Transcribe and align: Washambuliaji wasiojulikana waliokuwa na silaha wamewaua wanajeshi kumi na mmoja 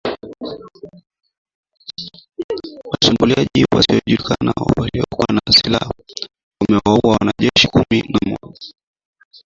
Washambuliaji 2.89 3.65
wasiojulikana 3.75 4.53
waliokuwa 4.77 5.27
na 5.33 5.53
silaha 5.53 5.91
wamewaua 6.59 7.13
wanajeshi 7.21 7.67
kumi 7.67 8.01
na 8.01 8.19
mmoja 8.25 8.73